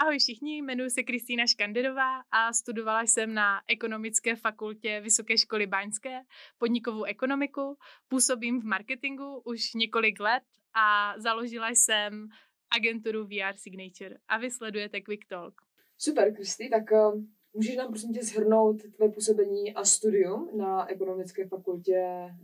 Ahoj 0.00 0.18
všichni, 0.18 0.56
jmenuji 0.56 0.90
se 0.90 1.02
Kristýna 1.02 1.46
Škanderová 1.46 2.20
a 2.30 2.52
studovala 2.52 3.02
jsem 3.02 3.34
na 3.34 3.60
ekonomické 3.68 4.36
fakultě 4.36 5.00
Vysoké 5.00 5.38
školy 5.38 5.66
Báňské 5.66 6.20
podnikovou 6.58 7.04
ekonomiku. 7.04 7.76
Působím 8.08 8.60
v 8.60 8.64
marketingu 8.64 9.42
už 9.44 9.74
několik 9.74 10.20
let 10.20 10.42
a 10.74 11.14
založila 11.18 11.68
jsem 11.68 12.28
agenturu 12.76 13.24
VR 13.24 13.56
Signature 13.56 14.16
a 14.28 14.38
vy 14.38 14.50
sledujete 14.50 15.00
Quick 15.00 15.28
Talk. 15.28 15.54
Super, 15.96 16.34
Kristý, 16.34 16.70
tak 16.70 16.90
uh, 16.92 17.22
můžeš 17.54 17.76
nám 17.76 17.88
prosím 17.88 18.12
tě 18.12 18.22
shrnout 18.22 18.82
tvé 18.96 19.08
působení 19.08 19.74
a 19.74 19.84
studium 19.84 20.50
na 20.58 20.90
ekonomické 20.90 21.48
fakultě 21.48 22.00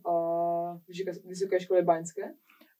uh, 0.07 0.79
Vysoké 1.25 1.61
školy 1.61 1.83
Báňské? 1.83 2.35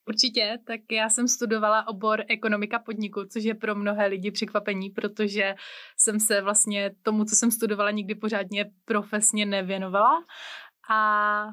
Určitě, 0.09 0.59
tak 0.67 0.81
já 0.91 1.09
jsem 1.09 1.29
studovala 1.29 1.89
obor 1.89 2.25
ekonomika 2.29 2.79
podniku, 2.79 3.25
což 3.25 3.45
je 3.45 3.55
pro 3.55 3.75
mnohé 3.75 4.07
lidi 4.07 4.31
překvapení, 4.31 4.91
protože 4.91 5.55
jsem 5.99 6.21
se 6.21 6.41
vlastně 6.41 6.95
tomu, 7.03 7.25
co 7.25 7.37
jsem 7.37 7.51
studovala, 7.51 7.91
nikdy 7.91 8.15
pořádně 8.15 8.71
profesně 8.85 9.47
nevěnovala. 9.47 10.25
A 10.91 11.47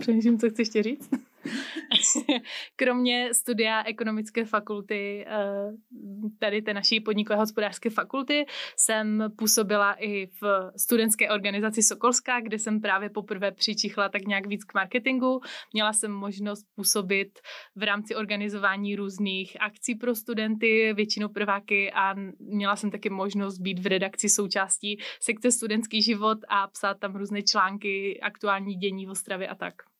přemýšlím, 0.00 0.38
co 0.38 0.50
chci 0.50 0.62
ještě 0.62 0.82
říct. 0.82 1.10
Kromě 2.76 3.34
studia 3.34 3.82
ekonomické 3.82 4.44
fakulty, 4.44 5.24
eh, 5.28 5.36
tady 6.38 6.62
té 6.62 6.74
naší 6.74 7.00
podnikové 7.00 7.38
hospodářské 7.38 7.90
fakulty, 7.90 8.46
jsem 8.76 9.24
působila 9.38 9.92
i 9.92 10.26
v 10.26 10.70
studentské 10.76 11.30
organizaci 11.30 11.82
Sokolská, 11.82 12.40
kde 12.40 12.58
jsem 12.58 12.80
právě 12.80 13.10
poprvé 13.10 13.52
přičichla 13.52 14.08
tak 14.08 14.22
nějak 14.22 14.46
víc 14.46 14.64
k 14.64 14.74
marketingu. 14.74 15.40
Měla 15.72 15.92
jsem 15.92 16.12
možnost 16.12 16.66
působit 16.74 17.38
v 17.76 17.82
rámci 17.82 18.14
organizování 18.14 18.96
různých 18.96 19.56
akcí 19.60 19.94
pro 19.94 20.14
studenty, 20.14 20.92
většinou 20.92 21.28
prváky 21.28 21.92
a 21.92 22.14
měla 22.38 22.76
jsem 22.76 22.90
taky 22.90 23.10
možnost 23.10 23.58
být 23.58 23.78
v 23.78 23.86
redakci 23.86 24.28
součástí 24.28 25.00
sekce 25.20 25.50
studentský 25.50 26.02
život 26.02 26.38
a 26.48 26.66
psát 26.66 26.98
tam 26.98 27.16
různé 27.16 27.42
články, 27.42 28.20
aktuální 28.20 28.74
dění 28.74 29.06
v 29.06 29.10
Ostravě 29.10 29.48
a 29.48 29.54
tak. 29.54 29.95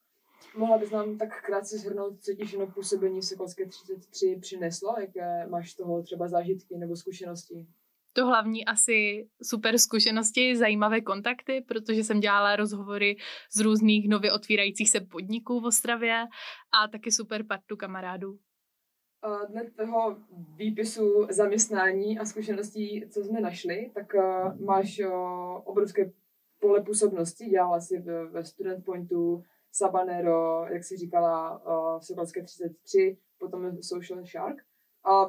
Mohla 0.56 0.78
bys 0.78 0.90
nám 0.90 1.18
tak 1.18 1.42
krátce 1.42 1.78
shrnout, 1.78 2.20
co 2.20 2.34
ti 2.34 2.44
všechno 2.44 2.66
působení 2.66 3.20
v 3.20 3.24
Sokolské 3.24 3.66
33 3.66 4.38
přineslo? 4.40 4.94
Jaké 5.00 5.46
máš 5.46 5.74
toho 5.74 6.02
třeba 6.02 6.28
zážitky 6.28 6.76
nebo 6.78 6.96
zkušenosti? 6.96 7.66
To 8.12 8.26
hlavní 8.26 8.64
asi 8.64 9.28
super 9.42 9.78
zkušenosti, 9.78 10.56
zajímavé 10.56 11.00
kontakty, 11.00 11.64
protože 11.68 12.04
jsem 12.04 12.20
dělala 12.20 12.56
rozhovory 12.56 13.16
z 13.52 13.60
různých 13.60 14.08
nově 14.08 14.32
otvírajících 14.32 14.90
se 14.90 15.00
podniků 15.00 15.60
v 15.60 15.64
Ostravě 15.64 16.24
a 16.82 16.88
taky 16.88 17.12
super 17.12 17.46
partu 17.46 17.76
kamarádů. 17.76 18.38
Dle 19.50 19.70
toho 19.70 20.16
výpisu 20.56 21.26
zaměstnání 21.30 22.18
a 22.18 22.24
zkušeností, 22.24 23.04
co 23.10 23.24
jsme 23.24 23.40
našli, 23.40 23.90
tak 23.94 24.06
máš 24.60 25.00
obrovské 25.64 26.12
pole 26.58 26.80
působnosti. 26.82 27.44
Dělala 27.44 27.80
si 27.80 27.98
ve 28.30 28.44
Student 28.44 28.84
Pointu, 28.84 29.42
Sabanero, 29.76 30.66
jak 30.72 30.84
si 30.84 30.96
říkala, 30.96 31.64
uh, 31.66 32.00
v 32.00 32.04
Sokolské 32.04 32.42
33, 32.42 33.18
potom 33.38 33.82
Social 33.82 34.26
Shark. 34.26 34.56
A 35.04 35.26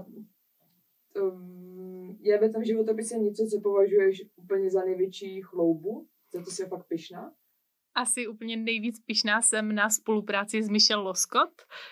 um, 1.21 2.17
je 2.19 2.39
ve 2.39 2.49
tom 2.49 2.63
životopise 2.63 3.17
něco, 3.17 3.45
co 3.45 3.61
považuješ 3.61 4.23
úplně 4.35 4.71
za 4.71 4.85
největší 4.85 5.41
chloubu? 5.41 6.07
Za 6.33 6.43
to 6.43 6.51
jsi 6.51 6.65
fakt 6.65 6.87
pyšná? 6.87 7.33
asi 7.97 8.27
úplně 8.27 8.57
nejvíc 8.57 8.99
pišná 9.05 9.41
jsem 9.41 9.75
na 9.75 9.89
spolupráci 9.89 10.63
s 10.63 10.69
Michelle 10.69 11.03
Loskot, 11.03 11.49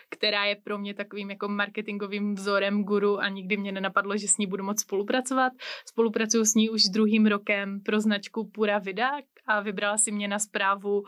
která 0.10 0.46
je 0.46 0.56
pro 0.56 0.78
mě 0.78 0.94
takovým 0.94 1.30
jako 1.30 1.48
marketingovým 1.48 2.36
vzorem 2.36 2.84
guru 2.84 3.20
a 3.20 3.30
nikdy 3.30 3.58
mě 3.58 3.72
nenapadlo, 3.72 4.18
že 4.18 4.28
s 4.28 4.38
ní 4.38 4.48
budu 4.48 4.64
moc 4.64 4.82
spolupracovat. 4.82 5.54
Spolupracuju 5.86 6.46
s 6.46 6.54
ní 6.54 6.70
už 6.70 6.82
druhým 6.94 7.26
rokem 7.26 7.82
pro 7.82 8.00
značku 8.00 8.50
Pura 8.54 8.80
Vida 8.80 9.12
a 9.48 9.62
vybrala 9.62 9.98
si 9.98 10.12
mě 10.12 10.28
na 10.28 10.40
zprávu 10.40 11.04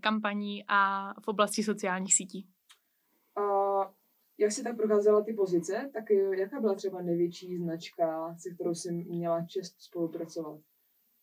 kampaní 0.00 0.64
a 0.68 1.12
v 1.20 1.28
oblasti 1.28 1.62
sociálních 1.62 2.14
sítí. 2.14 2.46
A 3.36 3.42
jak 4.38 4.52
jsi 4.52 4.62
tak 4.62 4.76
procházela 4.76 5.24
ty 5.24 5.32
pozice, 5.32 5.90
tak 5.92 6.04
jaká 6.38 6.60
byla 6.60 6.74
třeba 6.74 7.02
největší 7.02 7.56
značka, 7.56 8.36
se 8.38 8.50
kterou 8.54 8.74
jsi 8.74 8.92
měla 8.92 9.46
čest 9.46 9.74
spolupracovat? 9.78 10.60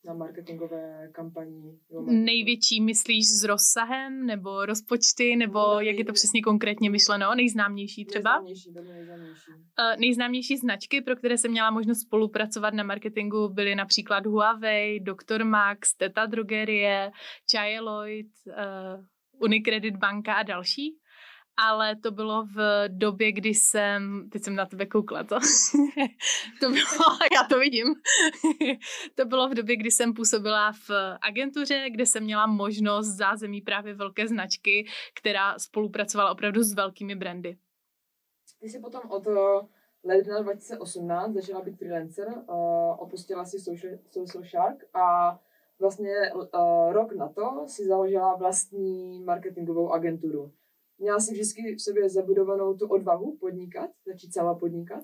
Na 0.06 0.14
marketingové 0.14 1.10
kampaní? 1.14 1.80
Největší 2.06 2.82
myslíš 2.82 3.26
s 3.28 3.44
rozsahem 3.44 4.26
nebo 4.26 4.66
rozpočty, 4.66 5.36
nebo 5.36 5.60
no, 5.60 5.80
jak 5.80 5.98
je 5.98 6.06
to 6.06 6.14
přesně 6.14 6.42
konkrétně 6.42 6.90
myšleno? 6.90 7.36
Nejznámější 7.36 8.06
třeba? 8.06 8.42
Nejznámější, 8.42 8.72
nejznámější. 8.72 9.52
Uh, 9.80 10.00
nejznámější 10.00 10.58
značky, 10.58 11.02
pro 11.02 11.16
které 11.16 11.38
jsem 11.38 11.52
měla 11.52 11.72
možnost 11.72 12.00
spolupracovat 12.00 12.74
na 12.74 12.84
marketingu, 12.84 13.50
byly 13.50 13.76
například 13.76 14.26
Huawei, 14.26 15.00
Dr. 15.00 15.44
Max, 15.44 15.96
Teta 15.96 16.26
Drogerie, 16.26 17.12
Chieloid, 17.52 18.28
uh, 18.48 19.04
Unicredit 19.42 19.96
banka 19.96 20.34
a 20.34 20.44
další 20.44 20.98
ale 21.58 21.96
to 21.96 22.12
bylo 22.12 22.46
v 22.46 22.88
době, 22.88 23.32
kdy 23.32 23.50
jsem, 23.50 24.30
teď 24.30 24.44
jsem 24.44 24.56
na 24.56 24.66
tebe 24.66 24.86
koukla, 24.86 25.24
to, 25.24 25.36
to 26.60 26.70
bylo, 26.70 27.08
já 27.34 27.44
to 27.50 27.60
vidím, 27.60 27.96
to 29.16 29.26
bylo 29.26 29.50
v 29.50 29.54
době, 29.54 29.76
kdy 29.76 29.92
jsem 29.92 30.14
působila 30.14 30.72
v 30.72 30.90
agentuře, 31.22 31.86
kde 31.90 32.06
jsem 32.06 32.24
měla 32.24 32.48
možnost 32.48 33.08
zázemí 33.08 33.62
právě 33.62 33.94
velké 33.94 34.28
značky, 34.28 34.88
která 35.20 35.60
spolupracovala 35.60 36.32
opravdu 36.32 36.64
s 36.64 36.74
velkými 36.74 37.16
brandy. 37.16 37.58
Ty 38.60 38.70
jsi 38.70 38.80
potom 38.80 39.02
od 39.12 39.28
ledna 40.04 40.42
2018 40.42 41.34
začala 41.34 41.62
být 41.62 41.78
freelancer, 41.78 42.28
uh, 42.28 42.56
opustila 42.98 43.46
si 43.46 43.60
Social, 43.60 43.94
Social 44.10 44.44
Shark 44.44 44.84
a 44.94 45.40
vlastně 45.80 46.14
uh, 46.36 46.92
rok 46.92 47.14
na 47.16 47.30
to 47.30 47.66
si 47.68 47.86
založila 47.86 48.36
vlastní 48.36 49.24
marketingovou 49.24 49.92
agenturu 49.92 50.52
měla 51.00 51.20
si 51.20 51.34
vždycky 51.34 51.76
v 51.76 51.82
sobě 51.82 52.10
zabudovanou 52.10 52.78
tu 52.78 52.88
odvahu 52.88 53.38
podnikat, 53.38 53.90
začít 54.06 54.34
sama 54.34 54.56
podnikat? 54.56 55.04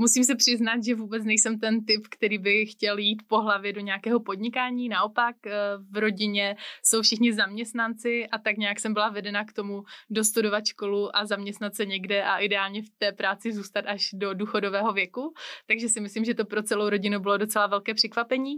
Musím 0.00 0.24
se 0.24 0.34
přiznat, 0.34 0.84
že 0.84 0.94
vůbec 0.94 1.24
nejsem 1.24 1.58
ten 1.58 1.84
typ, 1.84 2.06
který 2.10 2.38
by 2.38 2.66
chtěl 2.66 2.98
jít 2.98 3.22
po 3.28 3.40
hlavě 3.40 3.72
do 3.72 3.80
nějakého 3.80 4.20
podnikání. 4.20 4.88
Naopak 4.88 5.36
eh, 5.46 5.52
v 5.90 5.96
rodině 5.96 6.56
jsou 6.84 7.02
všichni 7.02 7.32
zaměstnanci 7.32 8.26
a 8.26 8.38
tak 8.38 8.56
nějak 8.56 8.80
jsem 8.80 8.94
byla 8.94 9.08
vedena 9.08 9.44
k 9.44 9.52
tomu 9.52 9.82
dostudovat 10.10 10.66
školu 10.66 11.16
a 11.16 11.26
zaměstnat 11.26 11.74
se 11.74 11.86
někde 11.86 12.22
a 12.22 12.38
ideálně 12.38 12.82
v 12.82 12.90
té 12.98 13.12
práci 13.12 13.52
zůstat 13.52 13.84
až 13.86 14.10
do 14.14 14.34
důchodového 14.34 14.92
věku. 14.92 15.34
Takže 15.66 15.88
si 15.88 16.00
myslím, 16.00 16.24
že 16.24 16.34
to 16.34 16.44
pro 16.44 16.62
celou 16.62 16.88
rodinu 16.88 17.20
bylo 17.20 17.36
docela 17.36 17.66
velké 17.66 17.94
překvapení. 17.94 18.54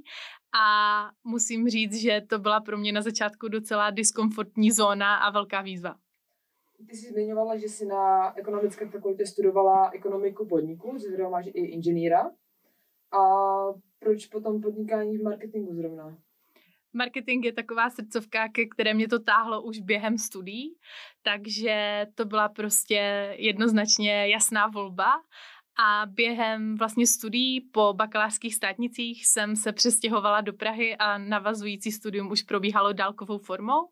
A 0.61 1.11
musím 1.25 1.69
říct, 1.69 1.95
že 1.95 2.21
to 2.29 2.39
byla 2.39 2.61
pro 2.61 2.79
mě 2.79 2.93
na 2.93 3.03
začátku 3.03 3.49
docela 3.49 3.91
diskomfortní 3.91 4.73
zóna 4.73 5.17
a 5.17 5.31
velká 5.31 5.63
výzva. 5.63 5.95
Ty 6.89 6.97
jsi 6.97 7.09
zmiňovala, 7.09 7.57
že 7.57 7.69
jsi 7.69 7.87
na 7.87 8.35
ekonomické 8.39 8.89
fakultě 8.89 9.27
studovala 9.27 9.91
ekonomiku 9.91 10.47
podniku, 10.47 10.99
zrovna 10.99 11.29
máš 11.29 11.47
i 11.47 11.61
inženýra. 11.61 12.31
A 13.13 13.23
proč 13.99 14.27
potom 14.27 14.61
podnikání 14.61 15.19
v 15.19 15.23
marketingu 15.23 15.75
zrovna? 15.75 16.19
Marketing 16.93 17.45
je 17.45 17.53
taková 17.53 17.91
srdcovka, 17.91 18.49
ke 18.49 18.67
které 18.67 18.95
mě 18.95 19.09
to 19.09 19.19
táhlo 19.19 19.63
už 19.63 19.81
během 19.81 20.19
studií, 20.19 20.77
takže 21.23 22.07
to 22.15 22.25
byla 22.25 22.49
prostě 22.49 23.35
jednoznačně 23.39 24.29
jasná 24.29 24.67
volba. 24.67 25.11
A 25.83 26.07
během 26.07 26.77
vlastně 26.77 27.07
studií 27.07 27.61
po 27.61 27.93
bakalářských 27.93 28.55
státnicích 28.55 29.27
jsem 29.27 29.57
se 29.57 29.73
přestěhovala 29.73 30.41
do 30.41 30.53
Prahy 30.53 30.97
a 30.97 31.19
navazující 31.19 31.93
studium 31.93 32.31
už 32.31 32.43
probíhalo 32.43 32.93
dálkovou 32.93 33.39
formou. 33.39 33.89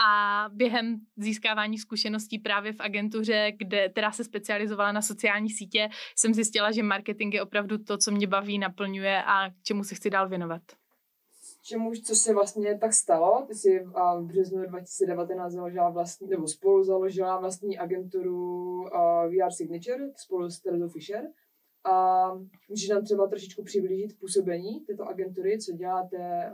A 0.00 0.44
během 0.52 0.96
získávání 1.16 1.78
zkušeností 1.78 2.38
právě 2.38 2.72
v 2.72 2.80
agentuře, 2.80 3.52
kde 3.58 3.88
teda 3.88 4.12
se 4.12 4.24
specializovala 4.24 4.92
na 4.92 5.02
sociální 5.02 5.50
sítě, 5.50 5.88
jsem 6.16 6.34
zjistila, 6.34 6.72
že 6.72 6.82
marketing 6.82 7.34
je 7.34 7.42
opravdu 7.42 7.78
to, 7.78 7.98
co 7.98 8.10
mě 8.10 8.26
baví, 8.26 8.58
naplňuje 8.58 9.22
a 9.22 9.50
k 9.50 9.62
čemu 9.62 9.84
se 9.84 9.94
chci 9.94 10.10
dál 10.10 10.28
věnovat. 10.28 10.62
Čemu, 11.64 11.92
co 11.92 12.14
se 12.14 12.34
vlastně 12.34 12.78
tak 12.78 12.92
stalo? 12.92 13.44
Ty 13.48 13.54
jsi 13.54 13.84
v 14.18 14.22
březnu 14.22 14.66
2019 14.66 15.52
založila 15.52 15.90
vlastní, 15.90 16.28
nebo 16.28 16.48
spolu 16.48 16.84
založila 16.84 17.40
vlastní 17.40 17.78
agenturu 17.78 18.84
VR 19.28 19.50
Signature 19.50 20.10
spolu 20.16 20.50
s 20.50 20.60
Terezou 20.60 20.88
Fisher. 20.88 21.24
A 21.84 22.26
můžeš 22.68 22.88
nám 22.88 23.04
třeba 23.04 23.26
trošičku 23.26 23.64
přiblížit 23.64 24.18
působení 24.18 24.80
této 24.80 25.08
agentury, 25.08 25.58
co 25.58 25.72
děláte, 25.72 26.52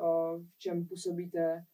v 0.55 0.59
čem 0.59 0.87
působíte? 0.87 1.65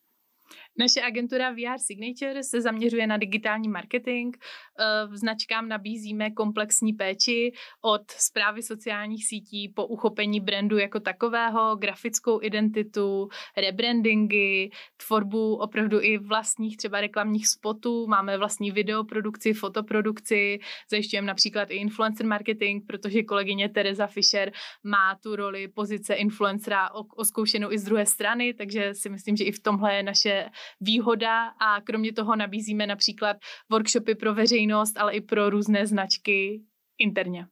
Naše 0.79 1.03
agentura 1.03 1.50
VR 1.50 1.79
Signature 1.79 2.43
se 2.43 2.61
zaměřuje 2.61 3.06
na 3.06 3.17
digitální 3.17 3.69
marketing. 3.69 4.37
Eh, 4.37 5.06
v 5.06 5.17
značkám 5.17 5.69
nabízíme 5.69 6.31
komplexní 6.31 6.93
péči 6.93 7.53
od 7.81 8.11
zprávy 8.11 8.62
sociálních 8.62 9.26
sítí 9.26 9.69
po 9.69 9.87
uchopení 9.87 10.41
brandu 10.41 10.79
jako 10.79 11.00
takového, 11.00 11.76
grafickou 11.76 12.43
identitu, 12.43 13.29
rebrandingy, 13.56 14.71
tvorbu 15.06 15.56
opravdu 15.56 16.00
i 16.00 16.19
vlastních 16.19 16.77
třeba 16.77 17.00
reklamních 17.00 17.49
spotů. 17.49 18.06
Máme 18.06 18.38
vlastní 18.38 18.70
videoprodukci, 18.70 19.53
fotoprodukci, 19.53 20.59
zajišťujeme 20.91 21.27
například 21.27 21.70
i 21.70 21.75
influencer 21.75 22.27
marketing, 22.27 22.82
protože 22.87 23.23
kolegyně 23.23 23.69
Teresa 23.69 24.06
Fischer 24.06 24.53
má 24.82 25.15
tu 25.23 25.37
roli 25.37 25.69
pozice 25.69 26.15
influencera 26.15 26.91
oskoušenou 27.17 27.73
i 27.73 27.79
z 27.79 27.85
druhé 27.85 28.06
strany, 28.06 28.55
takže 28.55 28.94
si 28.94 29.09
myslím, 29.09 29.37
že 29.37 29.44
i 29.44 29.53
v 29.53 29.61
tomhle 29.61 29.94
je 29.94 30.03
naše 30.03 30.50
výhoda 30.81 31.47
a 31.47 31.81
kromě 31.81 32.13
toho 32.13 32.37
nabízíme 32.37 32.87
například 32.87 33.37
workshopy 33.71 34.15
pro 34.15 34.35
veřejnost, 34.35 34.99
ale 34.99 35.13
i 35.15 35.21
pro 35.21 35.51
různé 35.51 35.87
značky 35.87 36.63
interně. 36.99 37.47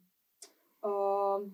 Uh, 0.84 1.50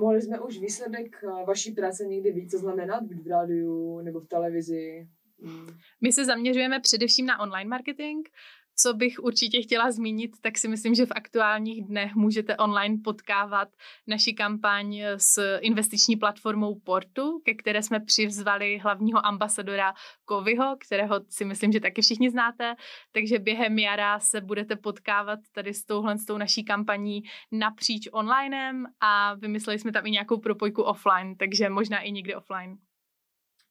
mohli 0.00 0.22
jsme 0.22 0.40
už 0.40 0.58
výsledek 0.58 1.24
eh, 1.24 1.44
vaší 1.46 1.72
práce 1.72 2.04
někdy 2.04 2.32
více 2.32 2.58
znamenat, 2.58 3.02
být 3.02 3.22
v 3.22 3.28
rádiu 3.28 4.00
nebo 4.00 4.20
v 4.20 4.28
televizi? 4.28 5.08
Hmm. 5.42 5.66
My 6.00 6.12
se 6.12 6.24
zaměřujeme 6.24 6.80
především 6.80 7.26
na 7.26 7.40
online 7.40 7.70
marketing, 7.70 8.28
co 8.76 8.94
bych 8.94 9.18
určitě 9.18 9.62
chtěla 9.62 9.92
zmínit, 9.92 10.30
tak 10.40 10.58
si 10.58 10.68
myslím, 10.68 10.94
že 10.94 11.06
v 11.06 11.12
aktuálních 11.14 11.86
dnech 11.86 12.14
můžete 12.14 12.56
online 12.56 12.98
potkávat 13.04 13.68
naši 14.06 14.32
kampaň 14.32 15.00
s 15.16 15.58
investiční 15.58 16.16
platformou 16.16 16.80
Portu, 16.80 17.40
ke 17.44 17.54
které 17.54 17.82
jsme 17.82 18.00
přivzvali 18.00 18.78
hlavního 18.78 19.26
ambasadora 19.26 19.94
Kovyho, 20.24 20.76
kterého 20.86 21.20
si 21.28 21.44
myslím, 21.44 21.72
že 21.72 21.80
taky 21.80 22.02
všichni 22.02 22.30
znáte. 22.30 22.74
Takže 23.12 23.38
během 23.38 23.78
jara 23.78 24.20
se 24.20 24.40
budete 24.40 24.76
potkávat 24.76 25.38
tady 25.52 25.74
s 25.74 25.84
touhle 25.84 26.18
s 26.18 26.24
tou 26.24 26.38
naší 26.38 26.64
kampaní 26.64 27.22
napříč 27.52 28.08
onlinem 28.12 28.86
a 29.00 29.34
vymysleli 29.34 29.78
jsme 29.78 29.92
tam 29.92 30.06
i 30.06 30.10
nějakou 30.10 30.40
propojku 30.40 30.82
offline, 30.82 31.36
takže 31.36 31.68
možná 31.68 32.00
i 32.00 32.12
někdy 32.12 32.34
offline. 32.34 32.76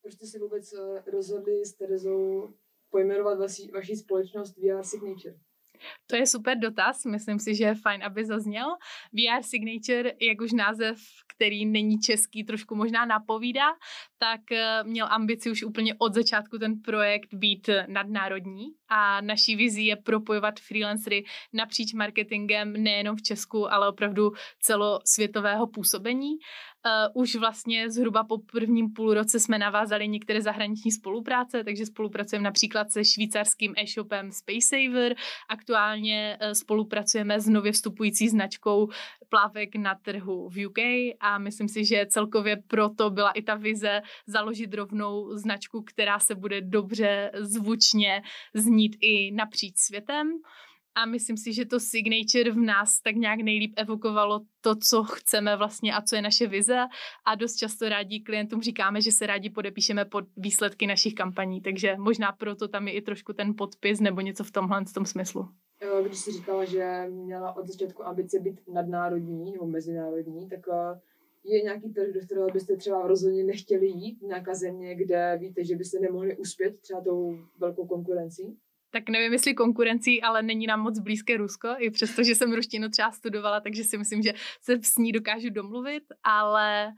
Proč 0.02 0.14
jste 0.14 0.26
se 0.26 0.40
vůbec 0.40 0.74
eh, 0.74 1.12
rozhodli 1.12 1.66
s 1.66 1.74
Terezou 1.74 2.54
pojmenovat 2.94 3.38
vaši, 3.40 3.64
vaši 3.74 3.96
společnost 3.96 4.54
VR 4.58 4.84
Signature? 4.84 5.36
To 6.08 6.16
je 6.16 6.28
super 6.28 6.58
dotaz, 6.60 7.06
myslím 7.06 7.40
si, 7.40 7.56
že 7.56 7.64
je 7.64 7.76
fajn, 7.76 8.04
aby 8.04 8.26
zazněl. 8.26 8.68
VR 9.14 9.44
Signature, 9.44 10.12
jak 10.22 10.42
už 10.42 10.52
název, 10.54 10.98
který 11.36 11.66
není 11.66 12.00
český, 12.00 12.44
trošku 12.44 12.76
možná 12.76 13.06
napovídá, 13.06 13.70
tak 14.18 14.52
eh, 14.52 14.84
měl 14.84 15.08
ambici 15.10 15.52
už 15.52 15.64
úplně 15.64 15.96
od 15.98 16.14
začátku 16.14 16.58
ten 16.58 16.82
projekt 16.82 17.34
být 17.34 17.70
nadnárodní 17.88 18.66
a 18.90 19.22
naší 19.22 19.56
vizí 19.56 19.86
je 19.86 19.96
propojovat 19.96 20.60
freelancery 20.60 21.24
napříč 21.54 21.94
marketingem 21.94 22.74
nejenom 22.74 23.16
v 23.16 23.22
Česku, 23.22 23.74
ale 23.74 23.90
opravdu 23.90 24.32
celosvětového 24.60 25.68
působení. 25.68 26.32
Uh, 26.86 27.22
už 27.24 27.36
vlastně 27.36 27.90
zhruba 27.90 28.24
po 28.24 28.38
prvním 28.38 28.94
půlroce 28.94 29.40
jsme 29.40 29.60
navázali 29.60 30.08
některé 30.08 30.42
zahraniční 30.42 30.92
spolupráce, 30.92 31.64
takže 31.64 31.86
spolupracujeme 31.86 32.44
například 32.44 32.92
se 32.92 33.06
švýcarským 33.06 33.74
e-shopem 33.78 34.32
Space 34.32 34.68
Saver. 34.68 35.16
Aktuálně 35.50 36.38
uh, 36.42 36.52
spolupracujeme 36.52 37.40
s 37.40 37.48
nově 37.48 37.72
vstupující 37.72 38.30
značkou 38.30 38.90
plavek 39.30 39.76
na 39.76 39.96
trhu 39.96 40.50
v 40.50 40.66
UK 40.66 40.80
a 41.20 41.38
myslím 41.38 41.68
si, 41.68 41.86
že 41.86 42.06
celkově 42.10 42.58
proto 42.68 43.10
byla 43.10 43.32
i 43.32 43.42
ta 43.42 43.56
vize 43.56 44.02
založit 44.28 44.74
rovnou 44.74 45.38
značku, 45.38 45.82
která 45.82 46.20
se 46.20 46.36
bude 46.36 46.62
dobře 46.62 47.32
zvučně 47.40 48.22
znít 48.54 48.98
i 49.02 49.32
napříč 49.32 49.78
světem 49.78 50.28
a 50.96 51.06
myslím 51.06 51.38
si, 51.38 51.54
že 51.54 51.66
to 51.66 51.80
signature 51.80 52.52
v 52.52 52.58
nás 52.58 53.02
tak 53.02 53.16
nějak 53.16 53.40
nejlíp 53.40 53.74
evokovalo 53.78 54.42
to, 54.62 54.76
co 54.76 55.04
chceme 55.04 55.58
vlastně 55.58 55.94
a 55.94 56.02
co 56.02 56.16
je 56.16 56.22
naše 56.22 56.48
vize 56.48 56.80
a 57.26 57.36
dost 57.36 57.56
často 57.56 57.90
rádi 57.90 58.20
klientům 58.20 58.62
říkáme, 58.62 59.02
že 59.02 59.12
se 59.12 59.28
rádi 59.28 59.50
podepíšeme 59.50 60.06
pod 60.06 60.26
výsledky 60.38 60.88
našich 60.88 61.14
kampaní, 61.16 61.62
takže 61.62 61.96
možná 61.98 62.32
proto 62.32 62.68
tam 62.68 62.88
je 62.88 62.94
i 62.94 63.02
trošku 63.02 63.34
ten 63.34 63.54
podpis 63.58 64.00
nebo 64.00 64.22
něco 64.22 64.44
v 64.44 64.52
tomhle 64.52 64.86
v 64.86 64.94
tom 64.94 65.06
smyslu. 65.06 65.48
Když 66.06 66.20
jsi 66.20 66.32
říkala, 66.32 66.66
že 66.66 67.06
měla 67.10 67.56
od 67.56 67.68
začátku 67.68 68.08
ambice 68.08 68.40
být 68.40 68.60
nadnárodní 68.68 69.52
nebo 69.52 69.68
mezinárodní, 69.68 70.50
tak 70.50 70.60
eh, 70.72 71.00
je 71.44 71.64
nějaký 71.64 71.94
trh, 71.94 72.14
do 72.14 72.20
kterého 72.20 72.48
byste 72.48 72.76
třeba 72.76 73.08
rozhodně 73.08 73.44
nechtěli 73.44 73.88
jít, 73.88 74.22
nějaká 74.22 74.54
země, 74.54 74.96
kde 74.96 75.38
víte, 75.40 75.66
že 75.66 75.76
byste 75.76 76.00
nemohli 76.00 76.38
uspět 76.38 76.80
třeba 76.82 77.02
tou 77.02 77.38
velkou 77.60 77.88
konkurencí? 77.88 78.58
Tak 78.94 79.10
nevím, 79.10 79.34
jestli 79.34 79.54
konkurencí, 79.54 80.22
ale 80.22 80.42
není 80.42 80.68
nám 80.68 80.80
moc 80.80 81.00
blízké 81.00 81.38
Rusko, 81.38 81.76
i 81.78 81.90
přesto, 81.90 82.24
že 82.24 82.36
jsem 82.36 82.54
ruštinu 82.54 82.90
třeba 82.90 83.12
studovala, 83.12 83.60
takže 83.60 83.84
si 83.84 83.98
myslím, 83.98 84.22
že 84.22 84.34
se 84.62 84.80
s 84.84 84.98
ní 84.98 85.12
dokážu 85.12 85.50
domluvit, 85.50 86.04
ale 86.24 86.94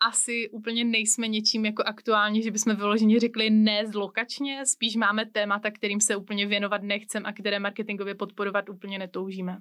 asi 0.00 0.48
úplně 0.50 0.84
nejsme 0.84 1.28
něčím 1.28 1.64
jako 1.64 1.82
aktuálně, 1.86 2.42
že 2.42 2.50
bychom 2.50 2.76
vyloženě 2.76 3.20
řekli 3.20 3.50
ne 3.50 3.86
zlokačně, 3.86 4.66
spíš 4.66 4.96
máme 4.96 5.26
témata, 5.26 5.70
kterým 5.70 6.00
se 6.00 6.16
úplně 6.16 6.46
věnovat 6.46 6.82
nechcem 6.82 7.26
a 7.26 7.32
které 7.32 7.58
marketingově 7.58 8.14
podporovat 8.14 8.68
úplně 8.68 8.98
netoužíme 8.98 9.58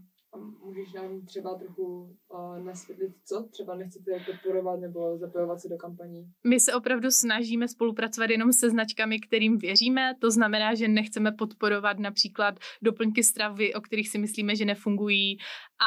můžeš 0.64 0.94
nám 0.94 1.26
třeba 1.26 1.56
trochu 1.56 2.18
uh, 2.30 2.60
nasvětlit, 2.64 3.12
co 3.26 3.44
třeba 3.52 3.76
nechcete 3.76 4.12
podporovat 4.26 4.80
nebo 4.80 5.18
zapojovat 5.18 5.60
se 5.60 5.70
do 5.70 5.78
kampaní? 5.78 6.32
My 6.48 6.60
se 6.60 6.74
opravdu 6.74 7.12
snažíme 7.12 7.68
spolupracovat 7.68 8.30
jenom 8.30 8.54
se 8.54 8.70
značkami, 8.70 9.20
kterým 9.20 9.58
věříme. 9.58 10.14
To 10.20 10.32
znamená, 10.32 10.76
že 10.76 10.88
nechceme 10.88 11.32
podporovat 11.32 12.00
například 12.00 12.56
doplňky 12.82 13.24
stravy, 13.24 13.74
o 13.74 13.82
kterých 13.82 14.10
si 14.10 14.18
myslíme, 14.18 14.56
že 14.56 14.66
nefungují 14.66 15.38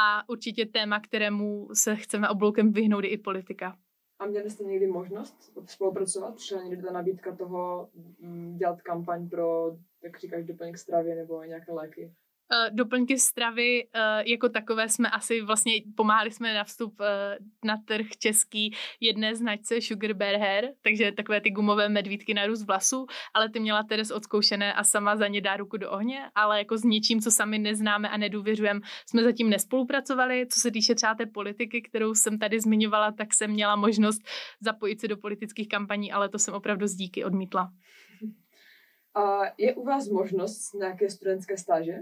a 0.01 0.29
určitě 0.29 0.65
téma, 0.65 0.99
kterému 0.99 1.67
se 1.73 1.95
chceme 1.95 2.29
obloukem 2.29 2.71
vyhnout 2.71 3.03
i 3.07 3.17
politika. 3.17 3.77
A 4.19 4.25
měli 4.25 4.49
jste 4.49 4.63
někdy 4.63 4.87
možnost 4.87 5.51
spolupracovat? 5.65 6.35
Přišla 6.35 6.63
někdy 6.63 6.83
ta 6.83 6.91
nabídka 6.91 7.35
toho 7.35 7.89
mm, 8.19 8.57
dělat 8.57 8.81
kampaň 8.81 9.29
pro, 9.29 9.77
jak 10.03 10.19
říkáš, 10.19 10.45
doplněk 10.45 10.77
stravy 10.77 11.15
nebo 11.15 11.43
nějaké 11.43 11.71
léky? 11.71 12.13
Uh, 12.51 12.75
doplňky 12.75 13.19
stravy 13.19 13.87
uh, 13.95 14.01
jako 14.25 14.49
takové 14.49 14.89
jsme 14.89 15.09
asi 15.09 15.41
vlastně 15.41 15.73
pomáhali 15.95 16.31
jsme 16.31 16.53
na 16.53 16.63
vstup 16.63 16.99
uh, 16.99 17.05
na 17.65 17.77
trh 17.85 18.05
český 18.19 18.75
jedné 18.99 19.35
značce 19.35 19.81
Sugar 19.81 20.13
Bear 20.13 20.39
Hair, 20.39 20.69
takže 20.81 21.11
takové 21.11 21.41
ty 21.41 21.49
gumové 21.49 21.89
medvídky 21.89 22.33
na 22.33 22.45
růst 22.45 22.63
vlasů, 22.63 23.05
ale 23.33 23.49
ty 23.49 23.59
měla 23.59 23.83
Teres 23.83 24.11
odzkoušené 24.11 24.73
a 24.73 24.83
sama 24.83 25.15
za 25.15 25.27
ně 25.27 25.41
dá 25.41 25.57
ruku 25.57 25.77
do 25.77 25.91
ohně, 25.91 26.19
ale 26.35 26.57
jako 26.57 26.77
s 26.77 26.83
něčím, 26.83 27.21
co 27.21 27.31
sami 27.31 27.59
neznáme 27.59 28.09
a 28.09 28.17
nedůvěřujeme, 28.17 28.79
jsme 29.09 29.23
zatím 29.23 29.49
nespolupracovali. 29.49 30.47
Co 30.47 30.59
se 30.59 30.71
týče 30.71 30.95
třeba 30.95 31.15
té 31.15 31.25
politiky, 31.25 31.81
kterou 31.81 32.13
jsem 32.13 32.39
tady 32.39 32.59
zmiňovala, 32.59 33.11
tak 33.11 33.33
jsem 33.33 33.51
měla 33.51 33.75
možnost 33.75 34.21
zapojit 34.61 35.01
se 35.01 35.07
do 35.07 35.17
politických 35.17 35.67
kampaní, 35.67 36.11
ale 36.11 36.29
to 36.29 36.39
jsem 36.39 36.53
opravdu 36.53 36.87
z 36.87 36.95
díky 36.95 37.25
odmítla. 37.25 37.71
A 39.15 39.41
je 39.57 39.75
u 39.75 39.83
vás 39.83 40.09
možnost 40.09 40.73
nějaké 40.73 41.09
studentské 41.09 41.57
stáže? 41.57 41.93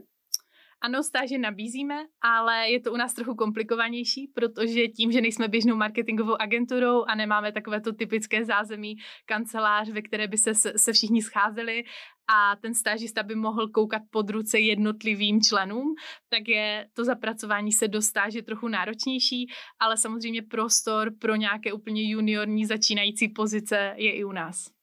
Ano, 0.81 1.03
stáže 1.03 1.38
nabízíme, 1.38 2.06
ale 2.21 2.69
je 2.69 2.79
to 2.79 2.94
u 2.94 2.97
nás 2.97 3.13
trochu 3.13 3.35
komplikovanější, 3.35 4.27
protože 4.33 4.88
tím, 4.88 5.12
že 5.12 5.21
nejsme 5.21 5.47
běžnou 5.47 5.75
marketingovou 5.75 6.42
agenturou 6.42 7.04
a 7.04 7.16
nemáme 7.16 7.51
takovéto 7.51 7.94
typické 7.94 8.45
zázemí 8.45 8.95
kancelář, 9.25 9.90
ve 9.90 10.01
které 10.01 10.28
by 10.28 10.37
se, 10.37 10.54
se 10.56 10.94
všichni 10.94 11.21
scházeli 11.21 11.83
a 12.30 12.56
ten 12.56 12.73
stážista 12.73 13.23
by 13.23 13.35
mohl 13.35 13.68
koukat 13.68 14.01
pod 14.09 14.30
ruce 14.30 14.59
jednotlivým 14.59 15.42
členům, 15.42 15.95
tak 16.30 16.47
je 16.47 16.87
to 16.94 17.06
zapracování 17.06 17.71
se 17.71 17.87
do 17.87 18.01
stáže 18.01 18.42
trochu 18.42 18.68
náročnější, 18.68 19.47
ale 19.80 19.97
samozřejmě 19.97 20.42
prostor 20.42 21.11
pro 21.19 21.35
nějaké 21.35 21.73
úplně 21.73 22.09
juniorní 22.09 22.66
začínající 22.66 23.30
pozice 23.30 23.94
je 23.95 24.11
i 24.11 24.23
u 24.23 24.31
nás. 24.31 24.76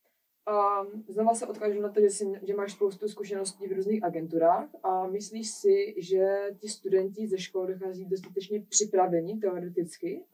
A 0.46 0.84
znova 1.08 1.34
se 1.34 1.46
odkážu 1.46 1.80
na 1.80 1.88
to, 1.88 2.00
že, 2.00 2.10
jsi, 2.10 2.32
že 2.42 2.54
máš 2.54 2.72
spoustu 2.72 3.08
zkušeností 3.08 3.66
v 3.68 3.72
různých 3.72 4.04
agenturách 4.04 4.68
a 4.82 5.06
myslíš 5.06 5.50
si, 5.50 5.94
že 5.98 6.26
ti 6.58 6.68
studenti 6.68 7.28
ze 7.28 7.38
školy 7.38 7.74
dochází 7.74 8.04
dostatečně 8.04 8.62
připraveni 8.68 9.38
teoreticky 9.38 10.24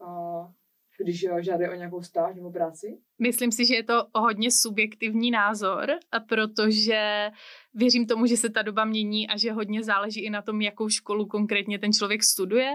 když 1.03 1.23
eh, 1.23 1.43
žádají 1.43 1.69
o 1.71 1.75
nějakou 1.75 2.01
stáž 2.01 2.35
nebo 2.35 2.51
práci? 2.51 2.97
Myslím 3.19 3.51
si, 3.51 3.65
že 3.65 3.75
je 3.75 3.83
to 3.83 4.05
hodně 4.15 4.51
subjektivní 4.51 5.31
názor, 5.31 5.89
protože 6.27 7.31
věřím 7.73 8.07
tomu, 8.07 8.25
že 8.25 8.37
se 8.37 8.49
ta 8.49 8.61
doba 8.61 8.85
mění 8.85 9.27
a 9.27 9.37
že 9.37 9.51
hodně 9.51 9.83
záleží 9.83 10.25
i 10.25 10.29
na 10.29 10.41
tom, 10.41 10.61
jakou 10.61 10.89
školu 10.89 11.25
konkrétně 11.25 11.79
ten 11.79 11.93
člověk 11.93 12.23
studuje, 12.23 12.71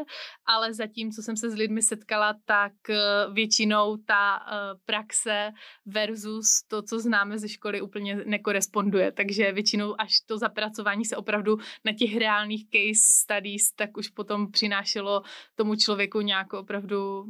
ale 0.47 0.75
zatím, 0.75 1.11
co 1.11 1.23
jsem 1.23 1.37
se 1.37 1.51
s 1.51 1.55
lidmi 1.55 1.83
setkala, 1.83 2.35
tak 2.45 2.73
eh, 2.91 2.97
většinou 3.33 3.97
ta 3.97 4.39
eh, 4.39 4.53
praxe 4.85 5.51
versus 5.87 6.63
to, 6.69 6.83
co 6.83 7.01
známe 7.01 7.39
ze 7.39 7.49
školy, 7.49 7.81
úplně 7.81 8.17
nekoresponduje. 8.25 9.13
Takže 9.13 9.53
většinou 9.53 10.01
až 10.01 10.21
to 10.27 10.39
zapracování 10.39 11.05
se 11.05 11.17
opravdu 11.17 11.57
na 11.85 11.93
těch 11.93 12.17
reálných 12.17 12.65
case 12.65 13.03
studies, 13.23 13.73
tak 13.73 13.97
už 13.97 14.09
potom 14.09 14.51
přinášelo 14.51 15.23
tomu 15.55 15.77
člověku 15.77 16.21
nějakou 16.21 16.59
opravdu 16.59 17.27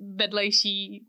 vedlejší, 0.00 1.06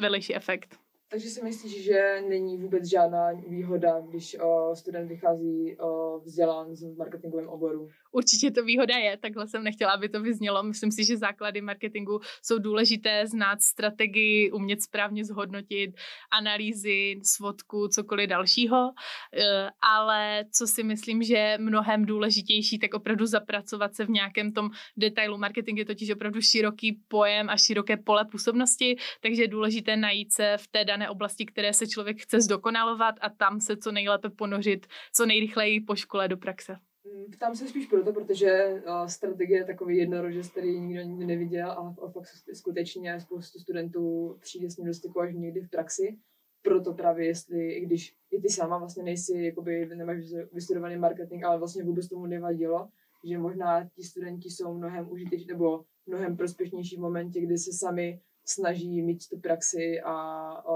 vedlejší 0.00 0.34
efekt. 0.34 0.78
Takže 1.12 1.28
si 1.28 1.44
myslíš, 1.44 1.84
že 1.84 2.22
není 2.28 2.56
vůbec 2.56 2.90
žádná 2.90 3.32
výhoda, 3.48 4.00
když 4.08 4.36
o, 4.40 4.76
student 4.76 5.08
vychází 5.08 5.76
o, 5.78 6.20
vzdělán 6.24 6.74
v 6.74 6.96
marketingovém 6.98 7.48
oboru? 7.48 7.88
Určitě 8.12 8.50
to 8.50 8.64
výhoda 8.64 8.96
je, 8.96 9.16
takhle 9.16 9.48
jsem 9.48 9.64
nechtěla, 9.64 9.92
aby 9.92 10.08
to 10.08 10.22
vyznělo. 10.22 10.62
Myslím 10.62 10.92
si, 10.92 11.04
že 11.04 11.16
základy 11.16 11.60
marketingu 11.60 12.20
jsou 12.42 12.58
důležité, 12.58 13.26
znát 13.26 13.60
strategii, 13.60 14.50
umět 14.50 14.82
správně 14.82 15.24
zhodnotit, 15.24 15.90
analýzy, 16.30 17.20
svodku, 17.22 17.88
cokoliv 17.88 18.28
dalšího. 18.28 18.90
E, 19.36 19.70
ale 19.96 20.44
co 20.52 20.66
si 20.66 20.82
myslím, 20.82 21.22
že 21.22 21.36
je 21.36 21.58
mnohem 21.58 22.04
důležitější, 22.06 22.78
tak 22.78 22.94
opravdu 22.94 23.26
zapracovat 23.26 23.94
se 23.94 24.04
v 24.04 24.10
nějakém 24.10 24.52
tom 24.52 24.70
detailu. 24.96 25.38
Marketing 25.38 25.78
je 25.78 25.84
totiž 25.84 26.10
opravdu 26.10 26.40
široký 26.40 27.00
pojem 27.08 27.50
a 27.50 27.56
široké 27.56 27.96
pole 27.96 28.24
působnosti, 28.24 28.96
takže 29.20 29.42
je 29.42 29.48
důležité 29.48 29.96
najít 29.96 30.32
se 30.32 30.56
v 30.58 30.66
té 30.66 30.84
dané 30.84 31.01
oblasti, 31.08 31.46
které 31.46 31.72
se 31.72 31.86
člověk 31.86 32.20
chce 32.20 32.40
zdokonalovat 32.40 33.14
a 33.20 33.30
tam 33.30 33.60
se 33.60 33.76
co 33.76 33.92
nejlépe 33.92 34.30
ponořit, 34.30 34.86
co 35.12 35.26
nejrychleji 35.26 35.80
po 35.80 35.96
škole 35.96 36.28
do 36.28 36.36
praxe. 36.36 36.76
Mm, 37.04 37.24
ptám 37.32 37.54
se 37.54 37.68
spíš 37.68 37.86
proto, 37.86 38.12
protože 38.12 38.82
uh, 38.86 39.06
strategie 39.06 39.58
je 39.58 39.64
takový 39.64 39.96
jednorožec, 39.96 40.48
který 40.48 40.80
nikdo 40.80 41.02
nikdy 41.02 41.26
neviděl 41.26 41.70
a, 41.70 41.94
a 42.06 42.10
fakt 42.10 42.28
skutečně 42.54 43.20
spoustu 43.20 43.58
studentů 43.58 44.36
přijde 44.40 44.70
s 44.70 44.76
ním 44.76 44.86
do 44.86 44.94
styku 44.94 45.20
až 45.20 45.34
někdy 45.34 45.60
v 45.60 45.70
praxi. 45.70 46.18
Proto 46.62 46.92
právě 46.92 47.26
jestli, 47.26 47.72
i 47.72 47.80
když 47.80 48.14
i 48.30 48.40
ty 48.40 48.48
sama 48.48 48.78
vlastně 48.78 49.02
nejsi, 49.02 49.38
jakoby 49.38 49.86
nemáš 49.86 50.18
vystudovaný 50.52 50.96
marketing, 50.96 51.44
ale 51.44 51.58
vlastně 51.58 51.84
vůbec 51.84 52.08
tomu 52.08 52.26
nevadilo, 52.26 52.88
že 53.24 53.38
možná 53.38 53.88
ti 53.94 54.02
studenti 54.02 54.50
jsou 54.50 54.74
mnohem 54.74 55.10
užitečnější 55.10 55.46
nebo 55.46 55.84
mnohem 56.06 56.36
prospěšnější 56.36 56.96
v 56.96 57.00
momentě, 57.00 57.40
kdy 57.40 57.58
se 57.58 57.72
sami 57.72 58.20
snaží 58.44 59.02
mít 59.02 59.28
tu 59.28 59.40
praxi 59.40 60.00
a, 60.00 60.12
a 60.12 60.72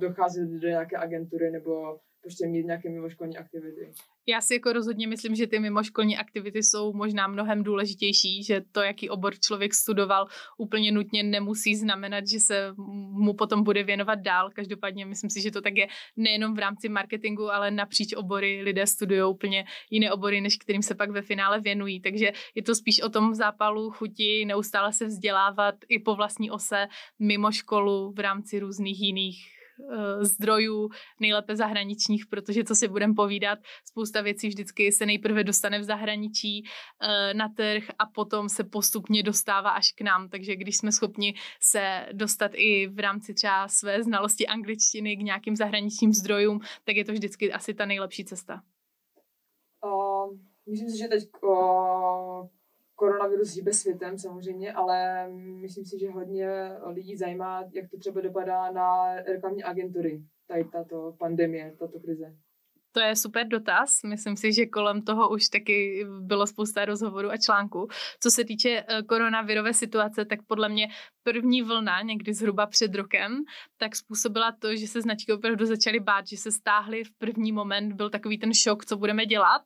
docházet 0.00 0.48
do 0.62 0.68
nějaké 0.68 0.96
agentury 0.96 1.50
nebo 1.50 1.98
prostě 2.22 2.46
mít 2.46 2.66
nějaké 2.66 2.90
mimoškolní 2.90 3.38
aktivity. 3.38 3.92
Já 4.26 4.40
si 4.40 4.54
jako 4.54 4.72
rozhodně 4.72 5.06
myslím, 5.06 5.34
že 5.34 5.46
ty 5.46 5.58
mimoškolní 5.58 6.16
aktivity 6.16 6.62
jsou 6.62 6.92
možná 6.92 7.26
mnohem 7.26 7.62
důležitější, 7.62 8.44
že 8.44 8.60
to, 8.72 8.80
jaký 8.80 9.10
obor 9.10 9.34
člověk 9.38 9.74
studoval, 9.74 10.26
úplně 10.58 10.92
nutně 10.92 11.22
nemusí 11.22 11.76
znamenat, 11.76 12.26
že 12.26 12.40
se 12.40 12.72
mu 13.24 13.34
potom 13.34 13.62
bude 13.62 13.82
věnovat 13.82 14.14
dál. 14.14 14.50
Každopádně 14.54 15.06
myslím 15.06 15.30
si, 15.30 15.40
že 15.42 15.50
to 15.50 15.60
tak 15.60 15.76
je 15.76 15.86
nejenom 16.16 16.54
v 16.54 16.58
rámci 16.58 16.88
marketingu, 16.88 17.50
ale 17.50 17.70
napříč 17.70 18.12
obory 18.16 18.62
lidé 18.62 18.86
studují 18.86 19.22
úplně 19.22 19.64
jiné 19.90 20.12
obory, 20.12 20.40
než 20.40 20.56
kterým 20.56 20.82
se 20.82 20.94
pak 20.94 21.10
ve 21.10 21.22
finále 21.22 21.60
věnují. 21.60 22.00
Takže 22.00 22.32
je 22.54 22.62
to 22.62 22.74
spíš 22.74 23.02
o 23.02 23.08
tom 23.08 23.34
zápalu, 23.34 23.90
chuti, 23.90 24.44
neustále 24.44 24.92
se 24.92 25.06
vzdělávat 25.06 25.74
i 25.88 25.98
po 25.98 26.14
vlastní 26.14 26.50
ose 26.50 26.86
mimo 27.18 27.52
školu 27.52 28.12
v 28.12 28.18
rámci 28.18 28.58
různých 28.58 29.00
jiných 29.00 29.59
zdrojů, 30.20 30.88
nejlépe 31.20 31.56
zahraničních, 31.56 32.26
protože 32.26 32.64
co 32.64 32.74
si 32.74 32.88
budeme 32.88 33.14
povídat, 33.14 33.58
spousta 33.84 34.20
věcí 34.20 34.48
vždycky 34.48 34.92
se 34.92 35.06
nejprve 35.06 35.44
dostane 35.44 35.78
v 35.78 35.84
zahraničí 35.84 36.62
uh, 36.62 37.38
na 37.38 37.48
trh 37.48 37.84
a 37.98 38.06
potom 38.06 38.48
se 38.48 38.64
postupně 38.64 39.22
dostává 39.22 39.70
až 39.70 39.92
k 39.92 40.00
nám. 40.00 40.28
Takže 40.28 40.56
když 40.56 40.76
jsme 40.76 40.92
schopni 40.92 41.34
se 41.62 42.06
dostat 42.12 42.50
i 42.54 42.86
v 42.86 42.98
rámci 42.98 43.34
třeba 43.34 43.68
své 43.68 44.02
znalosti 44.02 44.46
angličtiny 44.46 45.16
k 45.16 45.20
nějakým 45.20 45.56
zahraničním 45.56 46.12
zdrojům, 46.12 46.60
tak 46.84 46.96
je 46.96 47.04
to 47.04 47.12
vždycky 47.12 47.52
asi 47.52 47.74
ta 47.74 47.86
nejlepší 47.86 48.24
cesta. 48.24 48.62
Uh, 49.84 50.38
myslím 50.70 50.90
si, 50.90 50.98
že 50.98 51.08
teď 51.08 51.28
uh, 51.42 52.46
koronavirus 53.00 53.54
hýbe 53.54 53.72
světem 53.72 54.18
samozřejmě, 54.18 54.72
ale 54.72 55.28
myslím 55.60 55.84
si, 55.84 55.98
že 55.98 56.10
hodně 56.10 56.48
lidí 56.86 57.16
zajímá, 57.16 57.64
jak 57.72 57.90
to 57.90 57.98
třeba 57.98 58.20
dopadá 58.20 58.72
na 58.72 59.14
reklamní 59.14 59.62
agentury, 59.62 60.22
tady 60.46 60.64
tato 60.64 61.14
pandemie, 61.18 61.76
tato 61.78 62.00
krize. 62.00 62.36
To 62.92 63.00
je 63.00 63.16
super 63.16 63.48
dotaz. 63.48 64.02
Myslím 64.02 64.36
si, 64.36 64.52
že 64.52 64.66
kolem 64.66 65.02
toho 65.02 65.30
už 65.30 65.48
taky 65.48 66.06
bylo 66.20 66.46
spousta 66.46 66.84
rozhovorů 66.84 67.30
a 67.30 67.36
článků. 67.36 67.88
Co 68.20 68.30
se 68.30 68.44
týče 68.44 68.84
eh, 68.88 69.02
koronavirové 69.02 69.74
situace, 69.74 70.24
tak 70.24 70.38
podle 70.46 70.68
mě 70.68 70.88
první 71.22 71.62
vlna, 71.62 72.02
někdy 72.02 72.34
zhruba 72.34 72.66
před 72.66 72.94
rokem, 72.94 73.36
tak 73.76 73.96
způsobila 73.96 74.52
to, 74.58 74.76
že 74.76 74.86
se 74.86 75.02
značky 75.02 75.32
opravdu 75.32 75.66
začaly 75.66 76.00
bát, 76.00 76.26
že 76.26 76.36
se 76.36 76.52
stáhly 76.52 77.04
v 77.04 77.10
první 77.18 77.52
moment, 77.52 77.92
byl 77.92 78.10
takový 78.10 78.38
ten 78.38 78.54
šok, 78.54 78.84
co 78.84 78.96
budeme 78.96 79.26
dělat. 79.26 79.62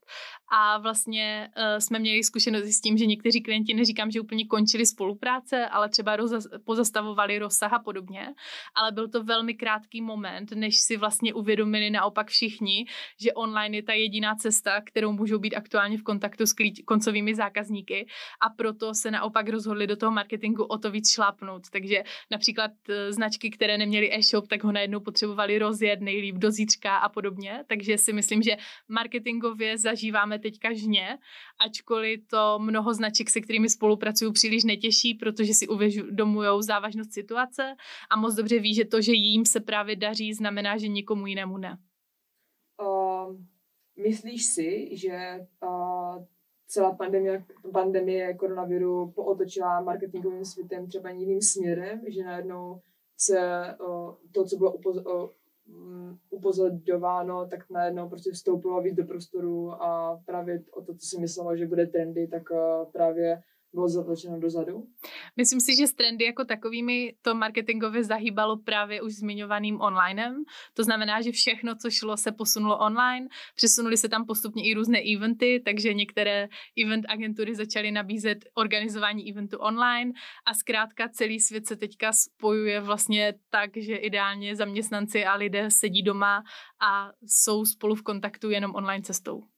A 0.53 0.79
vlastně 0.79 1.51
uh, 1.57 1.79
jsme 1.79 1.99
měli 1.99 2.25
zkušenosti 2.25 2.73
s 2.73 2.81
tím, 2.81 2.99
že 2.99 3.07
někteří 3.07 3.43
klienti, 3.43 3.75
neříkám, 3.75 4.11
že 4.11 4.21
úplně 4.21 4.47
končili 4.47 4.87
spolupráce, 4.87 5.67
ale 5.67 5.89
třeba 5.89 6.17
roza- 6.17 6.59
pozastavovali 6.65 7.39
rozsah 7.39 7.73
a 7.73 7.79
podobně, 7.79 8.35
ale 8.75 8.93
byl 8.93 9.09
to 9.09 9.25
velmi 9.25 9.55
krátký 9.55 10.01
moment, 10.03 10.53
než 10.53 10.79
si 10.79 10.97
vlastně 10.97 11.35
uvědomili 11.35 11.91
naopak 11.91 12.29
všichni, 12.29 12.87
že 13.21 13.33
online 13.33 13.77
je 13.77 13.83
ta 13.83 13.93
jediná 13.93 14.35
cesta, 14.35 14.81
kterou 14.81 15.13
můžou 15.13 15.39
být 15.39 15.55
aktuálně 15.55 15.99
v 15.99 16.03
kontaktu 16.03 16.47
s 16.47 16.55
klíč- 16.55 16.85
koncovými 16.85 17.35
zákazníky 17.35 18.07
a 18.41 18.51
proto 18.51 18.95
se 18.95 19.11
naopak 19.11 19.49
rozhodli 19.49 19.87
do 19.87 19.97
toho 19.97 20.13
marketingu 20.13 20.65
o 20.65 20.79
to 20.79 20.91
víc 20.91 21.11
šlápnout. 21.11 21.44
Takže 21.71 22.03
například 22.31 22.71
e, 22.89 23.13
značky, 23.13 23.51
které 23.51 23.79
neměly 23.79 24.15
e-shop, 24.15 24.49
tak 24.49 24.65
ho 24.65 24.73
najednou 24.73 25.01
potřebovali 25.01 25.59
rozjet 25.59 26.01
nejlíp 26.01 26.37
do 26.37 26.51
zítřka 26.51 26.97
a 26.97 27.09
podobně. 27.09 27.65
Takže 27.67 27.99
si 27.99 28.13
myslím, 28.13 28.43
že 28.43 28.57
marketingově 28.89 29.79
zažíváme 29.79 30.39
teďka 30.39 30.73
žně, 30.73 31.19
ačkoliv 31.59 32.21
to 32.27 32.59
mnoho 32.59 32.95
značek, 32.95 33.31
se 33.31 33.41
kterými 33.41 33.69
spolupracují, 33.69 34.33
příliš 34.33 34.65
netěší, 34.65 35.15
protože 35.15 35.55
si 35.55 35.69
uvědomují 35.69 36.49
závažnost 36.61 37.13
situace 37.13 37.75
a 38.11 38.17
moc 38.17 38.35
dobře 38.35 38.59
ví, 38.59 38.75
že 38.75 38.85
to, 38.85 39.01
že 39.01 39.13
jim 39.13 39.45
se 39.47 39.61
právě 39.61 39.97
daří, 39.97 40.35
znamená, 40.35 40.79
že 40.79 40.89
nikomu 40.89 41.27
jinému 41.27 41.59
ne. 41.59 41.79
Uh, 42.83 43.37
myslíš 43.97 44.45
si, 44.45 44.97
že 44.97 45.47
uh, 45.63 46.25
celá 46.67 46.95
pandemie, 46.95 47.45
pandemie 47.73 48.35
koronaviru 48.35 49.11
pootočila 49.11 49.81
marketingovým 49.81 50.45
světem 50.45 50.87
třeba 50.87 51.11
jiným 51.11 51.43
směrem, 51.43 52.01
že 52.09 52.25
najednou 52.25 52.81
se 53.19 53.39
uh, 53.81 54.15
to, 54.33 54.45
co 54.45 54.57
bylo 54.57 54.73
upoz, 54.73 54.97
uh, 54.97 55.29
upozorňováno, 56.31 57.47
tak 57.47 57.71
najednou 57.71 58.09
prostě 58.09 58.31
vstoupilo 58.31 58.83
víc 58.83 58.95
do 58.95 59.05
prostoru 59.05 59.73
a 59.73 60.21
právě 60.27 60.63
o 60.73 60.83
to, 60.83 60.95
co 60.95 61.07
si 61.07 61.21
myslelo, 61.21 61.57
že 61.57 61.67
bude 61.67 61.87
trendy, 61.87 62.27
tak 62.27 62.51
uh, 62.51 62.93
právě 62.93 63.43
bylo 63.75 63.89
zatlačeno 63.89 64.41
dozadu? 64.41 64.87
Myslím 65.37 65.61
si, 65.61 65.77
že 65.77 65.87
s 65.87 65.95
trendy 65.95 66.25
jako 66.25 66.45
takovými 66.45 67.15
to 67.23 67.35
marketingově 67.35 68.05
zahýbalo 68.05 68.57
právě 68.57 69.03
už 69.03 69.13
zmiňovaným 69.15 69.81
onlinem. 69.81 70.45
To 70.75 70.85
znamená, 70.85 71.23
že 71.23 71.33
všechno, 71.33 71.75
co 71.75 71.91
šlo, 71.91 72.17
se 72.17 72.33
posunulo 72.33 72.79
online. 72.79 73.29
Přesunuli 73.57 73.97
se 73.97 74.09
tam 74.09 74.27
postupně 74.27 74.63
i 74.65 74.75
různé 74.75 74.99
eventy, 75.15 75.63
takže 75.65 75.95
některé 75.95 76.49
event 76.85 77.05
agentury 77.09 77.55
začaly 77.55 77.93
nabízet 77.93 78.39
organizování 78.55 79.31
eventu 79.31 79.59
online 79.59 80.13
a 80.47 80.55
zkrátka 80.55 81.09
celý 81.09 81.41
svět 81.41 81.67
se 81.67 81.77
teďka 81.77 82.13
spojuje 82.13 82.81
vlastně 82.81 83.35
tak, 83.51 83.71
že 83.77 83.97
ideálně 83.97 84.57
zaměstnanci 84.57 85.25
a 85.25 85.35
lidé 85.35 85.71
sedí 85.71 86.03
doma 86.03 86.43
a 86.81 87.11
jsou 87.27 87.65
spolu 87.65 87.95
v 87.95 88.03
kontaktu 88.03 88.51
jenom 88.51 88.75
online 88.75 89.03
cestou. 89.03 89.54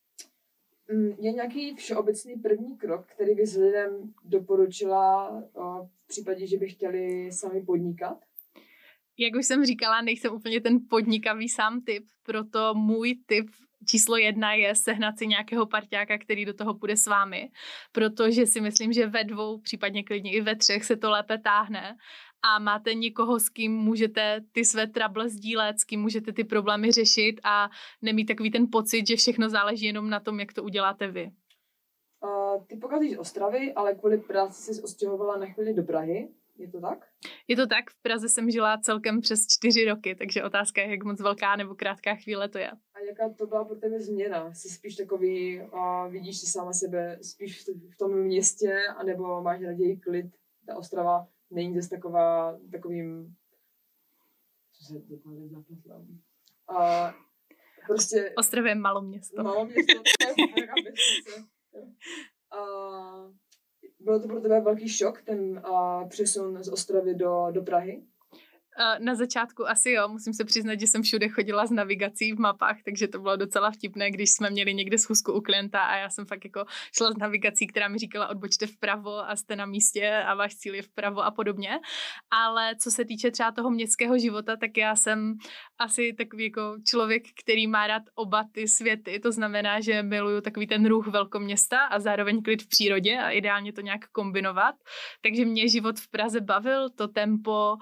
Mm, 0.92 1.12
je 1.20 1.32
nějaký 1.32 1.74
všeobecný 1.74 2.36
první 2.36 2.76
krok, 2.76 3.06
který 3.06 3.34
bys 3.34 3.56
lidem 3.56 4.14
doporučila 4.24 5.30
v 6.04 6.06
případě, 6.06 6.46
že 6.46 6.56
by 6.56 6.68
chtěli 6.68 7.32
sami 7.32 7.62
podnikat? 7.62 8.18
Jak 9.18 9.34
už 9.34 9.46
jsem 9.46 9.64
říkala, 9.64 10.00
nejsem 10.00 10.32
úplně 10.34 10.60
ten 10.60 10.78
podnikavý 10.90 11.48
sám 11.48 11.80
typ, 11.80 12.04
proto 12.22 12.74
můj 12.74 13.18
typ 13.26 13.46
číslo 13.86 14.16
jedna 14.16 14.52
je 14.52 14.74
sehnat 14.74 15.18
si 15.18 15.26
nějakého 15.26 15.66
parťáka, 15.66 16.18
který 16.18 16.44
do 16.44 16.54
toho 16.54 16.74
půjde 16.74 16.96
s 16.96 17.06
vámi, 17.06 17.50
protože 17.92 18.46
si 18.46 18.60
myslím, 18.60 18.92
že 18.92 19.06
ve 19.06 19.24
dvou, 19.24 19.60
případně 19.60 20.04
klidně 20.04 20.32
i 20.32 20.40
ve 20.40 20.56
třech 20.56 20.84
se 20.84 20.96
to 20.96 21.10
lépe 21.10 21.38
táhne 21.38 21.96
a 22.42 22.58
máte 22.58 22.94
někoho, 22.94 23.40
s 23.40 23.48
kým 23.48 23.72
můžete 23.72 24.40
ty 24.52 24.64
své 24.64 24.86
trable 24.86 25.28
sdílet, 25.28 25.80
s 25.80 25.84
kým 25.84 26.00
můžete 26.00 26.32
ty 26.32 26.44
problémy 26.44 26.92
řešit 26.92 27.40
a 27.44 27.68
nemít 28.02 28.28
takový 28.28 28.50
ten 28.50 28.66
pocit, 28.72 29.06
že 29.06 29.16
všechno 29.16 29.48
záleží 29.48 29.86
jenom 29.86 30.10
na 30.10 30.20
tom, 30.20 30.40
jak 30.40 30.52
to 30.52 30.62
uděláte 30.62 31.08
vy. 31.08 31.30
Uh, 32.20 32.64
ty 32.66 32.76
pocházíš 32.76 33.12
z 33.12 33.18
Ostravy, 33.18 33.72
ale 33.72 33.94
kvůli 33.94 34.18
práci 34.18 34.74
jsi 34.74 34.82
ostěhovala 34.82 35.36
na 35.36 35.46
chvíli 35.46 35.74
do 35.74 35.82
Prahy. 35.82 36.28
Je 36.58 36.70
to 36.70 36.80
tak? 36.80 36.98
Je 37.48 37.56
to 37.56 37.66
tak, 37.66 37.90
v 37.90 38.02
Praze 38.02 38.28
jsem 38.28 38.50
žila 38.50 38.78
celkem 38.78 39.20
přes 39.20 39.46
čtyři 39.46 39.84
roky, 39.84 40.14
takže 40.14 40.44
otázka 40.44 40.82
je, 40.82 40.90
jak 40.90 41.04
moc 41.04 41.20
velká 41.20 41.56
nebo 41.56 41.74
krátká 41.74 42.14
chvíle 42.14 42.48
to 42.48 42.58
je. 42.58 42.70
A 42.70 43.00
jaká 43.08 43.34
to 43.38 43.46
byla 43.46 43.64
pro 43.64 43.76
tebe 43.76 44.00
změna? 44.00 44.54
Jsi 44.54 44.68
spíš 44.68 44.96
takový, 44.96 45.60
a 45.60 46.06
vidíš 46.06 46.40
si 46.40 46.46
sama 46.46 46.72
sebe 46.72 47.18
spíš 47.22 47.64
v 47.94 47.96
tom 47.98 48.18
městě, 48.18 48.78
anebo 48.96 49.42
máš 49.42 49.62
raději 49.62 49.96
klid, 49.96 50.26
ta 50.66 50.76
Ostrava 50.76 51.26
není 51.50 51.74
zase 51.74 51.88
taková, 51.90 52.58
takovým, 52.70 53.34
co 54.72 54.84
se 54.84 54.94
dokonce 54.94 55.48
zapletla. 55.48 56.04
A 56.68 57.14
prostě... 57.86 58.34
Ostravě 58.38 58.70
je 58.70 58.74
malo 58.74 59.02
město. 59.02 59.42
Malo 59.42 59.64
město, 59.64 60.02
to 60.02 60.42
je 60.58 60.66
a 62.50 62.58
bylo 64.00 64.20
to 64.20 64.28
pro 64.28 64.40
tebe 64.40 64.60
velký 64.60 64.88
šok, 64.88 65.22
ten 65.22 65.58
a, 65.58 66.04
přesun 66.04 66.62
z 66.62 66.68
Ostravy 66.68 67.14
do, 67.14 67.46
do 67.50 67.62
Prahy? 67.62 68.06
Na 68.98 69.14
začátku 69.14 69.68
asi 69.68 69.90
jo, 69.90 70.08
musím 70.08 70.32
se 70.34 70.44
přiznat, 70.44 70.80
že 70.80 70.86
jsem 70.86 71.02
všude 71.02 71.28
chodila 71.28 71.66
s 71.66 71.70
navigací 71.70 72.32
v 72.32 72.38
mapách, 72.38 72.76
takže 72.84 73.08
to 73.08 73.18
bylo 73.18 73.36
docela 73.36 73.70
vtipné, 73.70 74.10
když 74.10 74.30
jsme 74.30 74.50
měli 74.50 74.74
někde 74.74 74.98
schůzku 74.98 75.32
u 75.32 75.40
klienta 75.40 75.80
a 75.80 75.96
já 75.96 76.10
jsem 76.10 76.26
fakt 76.26 76.44
jako 76.44 76.64
šla 76.96 77.12
s 77.12 77.16
navigací, 77.16 77.66
která 77.66 77.88
mi 77.88 77.98
říkala 77.98 78.28
odbočte 78.28 78.66
vpravo 78.66 79.30
a 79.30 79.36
jste 79.36 79.56
na 79.56 79.66
místě 79.66 80.22
a 80.26 80.34
váš 80.34 80.56
cíl 80.56 80.74
je 80.74 80.82
vpravo 80.82 81.24
a 81.24 81.30
podobně. 81.30 81.78
Ale 82.30 82.76
co 82.76 82.90
se 82.90 83.04
týče 83.04 83.30
třeba 83.30 83.52
toho 83.52 83.70
městského 83.70 84.18
života, 84.18 84.56
tak 84.56 84.76
já 84.76 84.96
jsem 84.96 85.34
asi 85.78 86.14
takový 86.18 86.44
jako 86.44 86.76
člověk, 86.88 87.22
který 87.42 87.66
má 87.66 87.86
rád 87.86 88.02
oba 88.14 88.44
ty 88.52 88.68
světy. 88.68 89.20
To 89.20 89.32
znamená, 89.32 89.80
že 89.80 90.02
miluju 90.02 90.40
takový 90.40 90.66
ten 90.66 90.86
ruch 90.86 91.06
velkoměsta 91.06 91.80
a 91.80 92.00
zároveň 92.00 92.42
klid 92.42 92.62
v 92.62 92.68
přírodě 92.68 93.18
a 93.18 93.30
ideálně 93.30 93.72
to 93.72 93.80
nějak 93.80 94.08
kombinovat. 94.12 94.74
Takže 95.22 95.44
mě 95.44 95.68
život 95.68 96.00
v 96.00 96.10
Praze 96.10 96.40
bavil, 96.40 96.90
to 96.90 97.08
tempo 97.08 97.76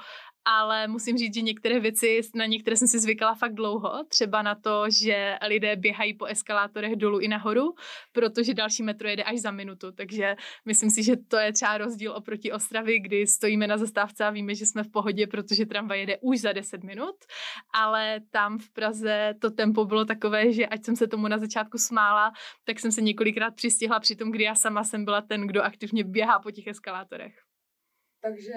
ale 0.44 0.88
musím 0.88 1.18
říct, 1.18 1.34
že 1.34 1.42
některé 1.42 1.80
věci, 1.80 2.20
na 2.34 2.46
některé 2.46 2.76
jsem 2.76 2.88
si 2.88 2.98
zvykala 2.98 3.34
fakt 3.34 3.54
dlouho, 3.54 4.04
třeba 4.08 4.42
na 4.42 4.54
to, 4.54 4.84
že 4.90 5.38
lidé 5.48 5.76
běhají 5.76 6.14
po 6.14 6.24
eskalátorech 6.24 6.96
dolů 6.96 7.18
i 7.18 7.28
nahoru, 7.28 7.74
protože 8.12 8.54
další 8.54 8.82
metro 8.82 9.08
jede 9.08 9.22
až 9.22 9.38
za 9.40 9.50
minutu, 9.50 9.92
takže 9.92 10.36
myslím 10.64 10.90
si, 10.90 11.02
že 11.02 11.16
to 11.16 11.36
je 11.36 11.52
třeba 11.52 11.78
rozdíl 11.78 12.12
oproti 12.12 12.52
Ostravy, 12.52 13.00
kdy 13.00 13.26
stojíme 13.26 13.66
na 13.66 13.78
zastávce 13.78 14.24
a 14.24 14.30
víme, 14.30 14.54
že 14.54 14.66
jsme 14.66 14.82
v 14.82 14.90
pohodě, 14.90 15.26
protože 15.26 15.66
tramvaj 15.66 16.00
jede 16.00 16.18
už 16.20 16.40
za 16.40 16.52
10 16.52 16.84
minut, 16.84 17.16
ale 17.74 18.20
tam 18.30 18.58
v 18.58 18.70
Praze 18.70 19.34
to 19.40 19.50
tempo 19.50 19.84
bylo 19.84 20.04
takové, 20.04 20.52
že 20.52 20.66
ať 20.66 20.84
jsem 20.84 20.96
se 20.96 21.06
tomu 21.06 21.28
na 21.28 21.38
začátku 21.38 21.78
smála, 21.78 22.32
tak 22.64 22.80
jsem 22.80 22.92
se 22.92 23.02
několikrát 23.02 23.54
přistihla 23.54 24.00
při 24.00 24.16
tom, 24.16 24.30
kdy 24.30 24.44
já 24.44 24.54
sama 24.54 24.84
jsem 24.84 25.04
byla 25.04 25.20
ten, 25.20 25.46
kdo 25.46 25.62
aktivně 25.62 26.04
běhá 26.04 26.38
po 26.38 26.50
těch 26.50 26.66
eskalátorech. 26.66 27.43
Takže 28.24 28.52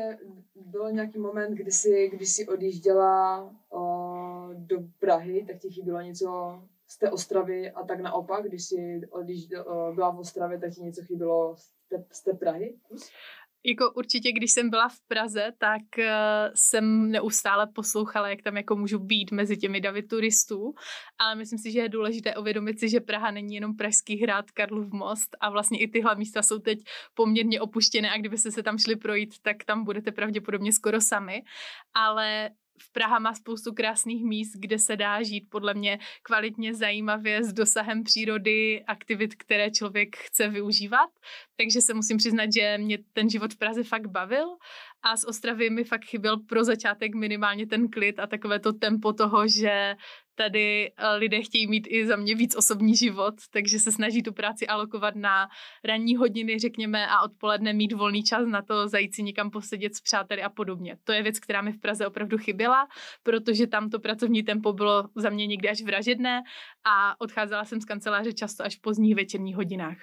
byl 0.55 0.91
nějaký 0.91 1.19
moment, 1.19 1.53
kdy 1.55 1.71
jsi, 1.71 2.09
kdy 2.09 2.25
jsi 2.25 2.47
odjížděla 2.47 3.55
o, 3.69 4.49
do 4.53 4.77
Prahy, 4.99 5.45
tak 5.47 5.57
ti 5.59 5.69
chybilo 5.69 6.01
něco 6.01 6.61
z 6.87 6.97
té 6.97 7.11
Ostravy 7.11 7.71
a 7.71 7.83
tak 7.83 7.99
naopak, 7.99 8.45
když 8.45 8.65
jsi 8.65 9.01
odjížděla, 9.09 9.91
byla 9.93 10.11
v 10.11 10.19
Ostravě, 10.19 10.59
tak 10.59 10.73
ti 10.73 10.81
něco 10.81 11.01
chybilo 11.01 11.55
z 11.57 11.71
té, 11.89 12.05
z 12.11 12.23
té 12.23 12.33
Prahy? 12.33 12.79
Jako 13.65 13.91
určitě, 13.91 14.31
když 14.31 14.51
jsem 14.51 14.69
byla 14.69 14.89
v 14.89 14.99
Praze, 15.07 15.51
tak 15.57 15.81
uh, 15.97 16.03
jsem 16.55 17.11
neustále 17.11 17.67
poslouchala, 17.75 18.29
jak 18.29 18.41
tam 18.41 18.57
jako 18.57 18.75
můžu 18.75 18.99
být 18.99 19.31
mezi 19.31 19.57
těmi 19.57 19.81
davy 19.81 20.03
turistů, 20.03 20.73
ale 21.19 21.35
myslím 21.35 21.59
si, 21.59 21.71
že 21.71 21.79
je 21.79 21.89
důležité 21.89 22.35
uvědomit 22.35 22.79
si, 22.79 22.89
že 22.89 22.99
Praha 22.99 23.31
není 23.31 23.55
jenom 23.55 23.75
Pražský 23.75 24.17
hrad, 24.17 24.51
Karlov 24.51 24.91
most 24.91 25.37
a 25.39 25.49
vlastně 25.49 25.79
i 25.79 25.87
tyhle 25.87 26.15
místa 26.15 26.41
jsou 26.41 26.59
teď 26.59 26.79
poměrně 27.13 27.61
opuštěné 27.61 28.11
a 28.11 28.17
kdybyste 28.17 28.51
se 28.51 28.63
tam 28.63 28.77
šli 28.77 28.95
projít, 28.95 29.35
tak 29.41 29.63
tam 29.65 29.83
budete 29.83 30.11
pravděpodobně 30.11 30.73
skoro 30.73 31.01
sami, 31.01 31.41
ale 31.93 32.49
v 32.79 32.93
Praha 32.93 33.19
má 33.19 33.33
spoustu 33.33 33.73
krásných 33.73 34.23
míst, 34.23 34.51
kde 34.55 34.79
se 34.79 34.95
dá 34.95 35.23
žít 35.23 35.47
podle 35.49 35.73
mě 35.73 35.99
kvalitně, 36.23 36.73
zajímavě, 36.73 37.43
s 37.43 37.53
dosahem 37.53 38.03
přírody, 38.03 38.83
aktivit, 38.87 39.35
které 39.35 39.71
člověk 39.71 40.17
chce 40.17 40.47
využívat. 40.47 41.09
Takže 41.55 41.81
se 41.81 41.93
musím 41.93 42.17
přiznat, 42.17 42.53
že 42.53 42.77
mě 42.77 42.97
ten 43.13 43.29
život 43.29 43.53
v 43.53 43.57
Praze 43.57 43.83
fakt 43.83 44.07
bavil 44.07 44.47
a 45.03 45.17
z 45.17 45.23
Ostravy 45.23 45.69
mi 45.69 45.83
fakt 45.83 46.05
chyběl 46.05 46.37
pro 46.37 46.63
začátek 46.63 47.15
minimálně 47.15 47.67
ten 47.67 47.89
klid 47.89 48.19
a 48.19 48.27
takové 48.27 48.59
to 48.59 48.73
tempo 48.73 49.13
toho, 49.13 49.47
že 49.47 49.95
tady 50.37 50.91
eh, 50.97 51.15
lidé 51.15 51.41
chtějí 51.41 51.67
mít 51.67 51.87
i 51.89 52.07
za 52.07 52.15
mě 52.15 52.35
víc 52.35 52.55
osobní 52.55 52.95
život, 52.95 53.35
takže 53.51 53.79
se 53.79 53.91
snaží 53.91 54.23
tu 54.23 54.33
práci 54.33 54.67
alokovat 54.67 55.15
na 55.15 55.47
ranní 55.83 56.15
hodiny, 56.15 56.59
řekněme, 56.59 57.07
a 57.07 57.21
odpoledne 57.21 57.73
mít 57.73 57.93
volný 57.93 58.23
čas 58.23 58.47
na 58.47 58.61
to 58.61 58.87
zajít 58.87 59.15
si 59.15 59.23
někam 59.23 59.51
posedět 59.51 59.95
s 59.95 60.01
přáteli 60.01 60.43
a 60.43 60.49
podobně. 60.49 60.97
To 61.03 61.11
je 61.11 61.23
věc, 61.23 61.39
která 61.39 61.61
mi 61.61 61.71
v 61.71 61.79
Praze 61.79 62.07
opravdu 62.07 62.37
chyběla, 62.37 62.87
protože 63.23 63.67
tam 63.67 63.89
to 63.89 63.99
pracovní 63.99 64.43
tempo 64.43 64.73
bylo 64.73 65.09
za 65.15 65.29
mě 65.29 65.47
někdy 65.47 65.69
až 65.69 65.81
vražedné 65.81 66.43
a 66.83 67.21
odcházela 67.21 67.65
jsem 67.65 67.81
z 67.81 67.85
kanceláře 67.85 68.33
často 68.33 68.63
až 68.63 68.77
v 68.77 68.81
pozdních 68.81 69.15
večerních 69.15 69.55
hodinách. 69.55 69.97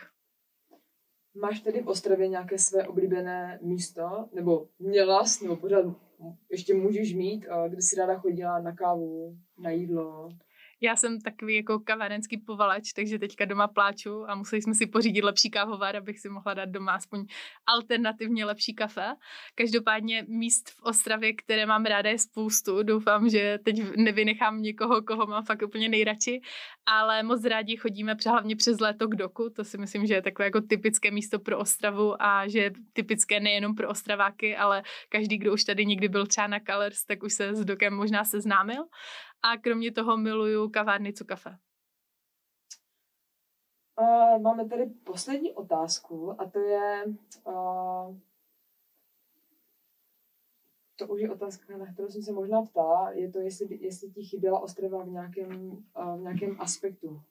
Máš 1.40 1.60
tedy 1.60 1.82
v 1.82 1.88
Ostravě 1.88 2.28
nějaké 2.28 2.58
své 2.58 2.86
oblíbené 2.88 3.58
místo, 3.62 4.28
nebo 4.32 4.68
měla, 4.78 5.24
nebo 5.42 5.56
pořád 5.56 5.84
ještě 6.50 6.74
můžeš 6.74 7.14
mít, 7.14 7.46
kde 7.68 7.82
si 7.82 7.96
ráda 7.96 8.18
chodila 8.18 8.60
na 8.60 8.72
kávu, 8.72 9.38
na 9.58 9.70
jídlo? 9.70 10.28
Já 10.84 10.96
jsem 10.96 11.20
takový 11.20 11.54
jako 11.54 11.78
kavárenský 11.80 12.38
povalač, 12.38 12.92
takže 12.92 13.18
teďka 13.18 13.44
doma 13.44 13.68
pláču 13.68 14.30
a 14.30 14.34
museli 14.34 14.62
jsme 14.62 14.74
si 14.74 14.86
pořídit 14.86 15.24
lepší 15.24 15.50
kávovar, 15.50 15.96
abych 15.96 16.20
si 16.20 16.28
mohla 16.28 16.54
dát 16.54 16.68
doma 16.68 16.92
aspoň 16.92 17.26
alternativně 17.66 18.44
lepší 18.44 18.74
kafe. 18.74 19.14
Každopádně 19.54 20.24
míst 20.28 20.70
v 20.70 20.82
Ostravě, 20.82 21.32
které 21.32 21.66
mám 21.66 21.84
ráda, 21.84 22.10
je 22.10 22.18
spoustu. 22.18 22.82
Doufám, 22.82 23.28
že 23.28 23.58
teď 23.64 23.96
nevynechám 23.96 24.62
někoho, 24.62 25.02
koho 25.02 25.26
mám 25.26 25.44
fakt 25.44 25.62
úplně 25.62 25.88
nejradši, 25.88 26.40
ale 26.86 27.22
moc 27.22 27.44
rádi 27.44 27.76
chodíme 27.76 28.16
hlavně 28.26 28.56
přes 28.56 28.80
léto 28.80 29.08
k 29.08 29.14
doku. 29.14 29.50
To 29.50 29.64
si 29.64 29.78
myslím, 29.78 30.06
že 30.06 30.14
je 30.14 30.22
takové 30.22 30.44
jako 30.46 30.60
typické 30.60 31.10
místo 31.10 31.38
pro 31.38 31.58
Ostravu 31.58 32.22
a 32.22 32.48
že 32.48 32.58
je 32.58 32.72
typické 32.92 33.40
nejenom 33.40 33.74
pro 33.74 33.88
Ostraváky, 33.88 34.56
ale 34.56 34.82
každý, 35.08 35.38
kdo 35.38 35.52
už 35.52 35.64
tady 35.64 35.86
někdy 35.86 36.08
byl 36.08 36.26
třeba 36.26 36.46
na 36.46 36.60
Colors, 36.60 37.04
tak 37.04 37.22
už 37.22 37.32
se 37.32 37.54
s 37.54 37.64
dokem 37.64 37.94
možná 37.94 38.24
seznámil 38.24 38.84
a 39.44 39.56
kromě 39.56 39.92
toho 39.92 40.16
miluju 40.16 40.68
kavárny 40.68 41.12
co 41.12 41.24
kafe. 41.24 41.58
Uh, 44.00 44.42
máme 44.42 44.68
tady 44.68 44.86
poslední 44.86 45.52
otázku 45.52 46.40
a 46.40 46.50
to 46.50 46.58
je, 46.58 47.04
uh, 47.46 48.16
to 50.96 51.06
už 51.08 51.20
je 51.20 51.30
otázka, 51.30 51.76
na 51.76 51.92
kterou 51.92 52.08
jsem 52.08 52.22
se 52.22 52.32
možná 52.32 52.62
ptala, 52.62 53.10
je 53.10 53.30
to, 53.32 53.38
jestli, 53.38 53.78
jestli 53.80 54.10
ti 54.10 54.22
chyběla 54.22 54.60
Ostrava 54.60 55.04
v 55.04 55.08
nějakém, 55.08 55.70
uh, 55.72 56.18
v 56.18 56.20
nějakém 56.20 56.60
aspektu, 56.60 57.22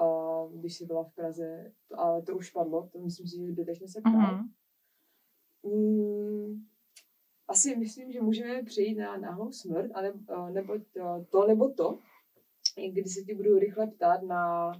uh, 0.00 0.52
když 0.52 0.76
jsi 0.76 0.86
byla 0.86 1.04
v 1.04 1.14
Praze, 1.14 1.72
ale 1.94 2.22
to 2.22 2.36
už 2.36 2.50
padlo, 2.50 2.88
to 2.92 2.98
myslím 2.98 3.26
si, 3.26 3.36
že 3.36 3.52
zbytečně 3.52 3.88
se 3.88 4.00
ptal. 4.00 4.12
Mm-hmm. 4.12 4.48
Mm, 5.64 6.66
asi 7.48 7.76
myslím, 7.76 8.12
že 8.12 8.20
můžeme 8.20 8.62
přejít 8.62 8.94
na 8.94 9.16
náhlou 9.16 9.52
smrt, 9.52 9.90
ale, 9.94 10.12
eh, 10.30 10.50
nebo 10.50 10.78
to, 10.92 11.26
to 11.30 11.46
nebo 11.46 11.68
to, 11.68 11.98
kdy 12.92 13.04
se 13.04 13.22
ti 13.22 13.34
budu 13.34 13.58
rychle 13.58 13.86
ptát 13.86 14.22
na 14.22 14.72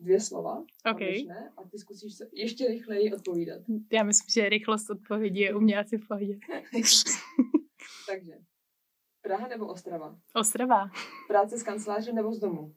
dvě 0.00 0.20
slova. 0.20 0.64
Okay. 0.90 1.24
Ne, 1.24 1.52
a 1.56 1.68
ty 1.68 1.78
zkusíš 1.78 2.14
se 2.14 2.28
ještě 2.32 2.66
rychleji 2.66 3.14
odpovídat. 3.14 3.62
Já 3.92 4.02
myslím, 4.02 4.42
že 4.42 4.48
rychlost 4.48 4.90
odpovědi 4.90 5.40
je 5.40 5.54
u 5.54 5.60
mě 5.60 5.78
asi 5.78 5.98
v 5.98 6.08
pohodě. 6.08 6.38
Takže, 8.06 8.32
Praha 9.22 9.48
nebo 9.48 9.66
Ostrava? 9.66 10.18
Ostrava. 10.34 10.90
Práce 11.28 11.58
z 11.58 11.62
kanceláře 11.62 12.12
nebo 12.12 12.32
z 12.32 12.38
domu? 12.38 12.74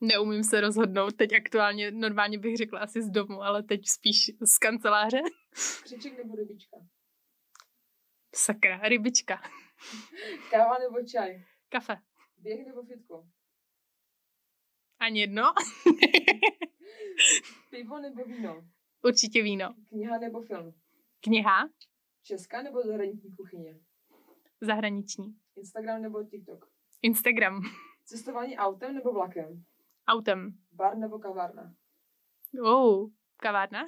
Neumím 0.00 0.44
se 0.44 0.60
rozhodnout. 0.60 1.16
Teď 1.16 1.32
aktuálně, 1.32 1.90
normálně 1.90 2.38
bych 2.38 2.56
řekla 2.56 2.80
asi 2.80 3.02
z 3.02 3.10
domu, 3.10 3.42
ale 3.42 3.62
teď 3.62 3.80
spíš 3.86 4.30
z 4.42 4.58
kanceláře. 4.58 5.20
Křiček 5.82 6.24
nebo 6.24 6.36
rybička? 6.36 6.76
Sakra, 8.44 8.78
rybička. 8.88 9.42
Káva 10.50 10.78
nebo 10.78 11.02
čaj? 11.02 11.44
Kafe. 11.68 11.96
Běh 12.38 12.66
nebo 12.66 12.82
fitko? 12.82 13.26
Ani 14.98 15.20
jedno. 15.20 15.42
Pivo 17.70 18.00
nebo 18.00 18.24
víno? 18.24 18.64
Určitě 19.02 19.42
víno. 19.42 19.74
Kniha 19.88 20.18
nebo 20.18 20.42
film? 20.42 20.74
Kniha. 21.20 21.68
Česká 22.22 22.62
nebo 22.62 22.82
zahraniční 22.82 23.36
kuchyně? 23.36 23.80
Zahraniční. 24.60 25.36
Instagram 25.56 26.02
nebo 26.02 26.24
TikTok? 26.24 26.70
Instagram. 27.02 27.62
Cestování 28.04 28.56
autem 28.56 28.94
nebo 28.94 29.12
vlakem? 29.12 29.64
Autem. 30.08 30.58
Bar 30.72 30.96
nebo 30.96 31.18
kavárna? 31.18 31.74
Oh, 32.62 33.10
kavárna. 33.36 33.86